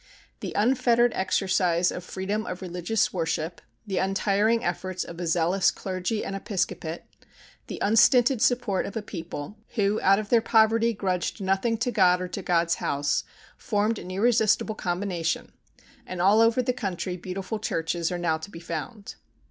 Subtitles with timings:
[0.39, 6.25] The unfettered exercise of freedom of religious worship, the untiring efforts of a zealous clergy
[6.25, 7.03] and episcopate,
[7.67, 12.19] the unstinted support of a people, who out of their poverty grudged nothing to God
[12.19, 13.23] or to God's house,
[13.57, 15.51] formed an irresistible combination,
[16.07, 19.13] and all over the country beautiful churches are now to be found.